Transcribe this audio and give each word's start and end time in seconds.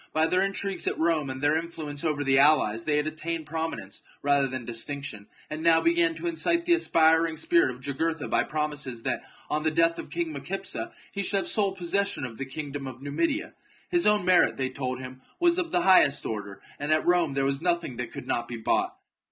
By 0.13 0.25
their 0.25 0.41
intrigues 0.41 0.87
at 0.87 0.97
Rome, 0.97 1.29
and 1.29 1.43
their 1.43 1.55
influence 1.55 2.03
over 2.03 2.23
the 2.23 2.39
allies, 2.39 2.85
they 2.85 2.97
had 2.97 3.05
attained 3.05 3.45
prominence 3.45 4.01
rather 4.23 4.47
than 4.47 4.65
distinction, 4.65 5.27
and 5.47 5.61
now 5.61 5.79
began 5.79 6.15
to 6.15 6.25
incite 6.25 6.65
the 6.65 6.73
aspiring 6.73 7.37
spirit 7.37 7.69
of 7.69 7.81
Jugurtha 7.81 8.27
by 8.27 8.41
promises 8.45 9.03
that, 9.03 9.21
on 9.47 9.61
the 9.61 9.69
death 9.69 9.99
of 9.99 10.09
King 10.09 10.33
Micipsa, 10.33 10.91
he 11.11 11.21
should 11.21 11.37
have 11.37 11.47
sole 11.47 11.75
possession 11.75 12.25
of 12.25 12.39
the 12.39 12.45
kingdom 12.45 12.87
of 12.87 12.99
Numidia. 12.99 13.53
His 13.89 14.07
own 14.07 14.25
merit, 14.25 14.57
they 14.57 14.69
told 14.69 14.99
him, 14.99 15.21
was 15.39 15.59
of 15.59 15.69
the 15.69 15.81
highest 15.81 16.25
order, 16.25 16.63
and 16.79 16.91
at 16.91 17.05
Rome 17.05 17.35
there 17.35 17.45
was 17.45 17.61
nothing 17.61 17.97
that 17.97 18.11
could 18.11 18.25
not 18.25 18.47
be 18.47 18.57
bought. 18.57 18.97